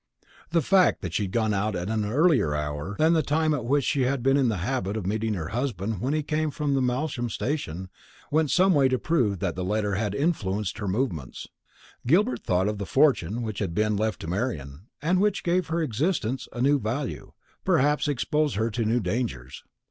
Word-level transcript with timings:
The 0.49 0.63
fact 0.63 1.03
that 1.03 1.13
she 1.13 1.25
had 1.25 1.31
gone 1.31 1.53
out 1.53 1.75
at 1.75 1.87
an 1.91 2.05
earlier 2.05 2.55
hour 2.55 2.95
than 2.97 3.13
the 3.13 3.21
time 3.21 3.53
at 3.53 3.65
which 3.65 3.83
she 3.85 4.01
had 4.01 4.23
been 4.23 4.35
in 4.35 4.49
the 4.49 4.57
habit 4.65 4.97
of 4.97 5.05
meeting 5.05 5.35
her 5.35 5.49
husband 5.49 6.01
when 6.01 6.11
he 6.15 6.23
came 6.23 6.49
from 6.49 6.73
the 6.73 6.81
Malsham 6.81 7.29
station, 7.29 7.87
went 8.31 8.49
some 8.49 8.73
way 8.73 8.87
to 8.87 8.97
prove 8.97 9.37
that 9.41 9.53
the 9.55 9.63
letter 9.63 9.93
had 9.93 10.15
influenced 10.15 10.79
her 10.79 10.87
movements. 10.87 11.45
Gilbert 12.07 12.43
thought 12.43 12.67
of 12.67 12.79
the 12.79 12.87
fortune 12.87 13.43
which 13.43 13.59
had 13.59 13.75
been 13.75 13.95
left 13.95 14.21
to 14.21 14.27
Marian, 14.27 14.87
and 15.03 15.21
which 15.21 15.43
gave 15.43 15.67
her 15.67 15.83
existence 15.83 16.47
a 16.51 16.61
new 16.63 16.79
value, 16.79 17.33
perhaps 17.63 18.07
exposed 18.07 18.55
her 18.55 18.71
to 18.71 18.83
new 18.85 19.01
dangers. 19.01 19.63